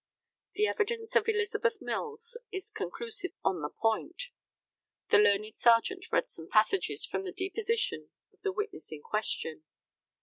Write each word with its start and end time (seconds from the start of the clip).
The 0.53 0.65
evidence 0.65 1.15
of 1.15 1.29
Elizabeth 1.29 1.79
Mills 1.79 2.35
is 2.51 2.71
conclusive 2.71 3.33
on 3.43 3.61
the 3.61 3.69
point. 3.69 4.29
[The 5.11 5.19
learned 5.19 5.55
Serjeant 5.55 6.11
read 6.11 6.31
some 6.31 6.49
passages 6.49 7.05
from 7.05 7.23
the 7.23 7.31
deposition 7.31 8.09
of 8.33 8.41
the 8.41 8.51
witness 8.51 8.91
in 8.91 9.01
question. 9.03 9.63